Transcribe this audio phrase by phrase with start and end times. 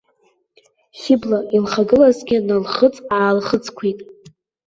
[0.99, 3.99] Хьыбла илхагылазгьы нылхыҵ-аалхыҵқәеит.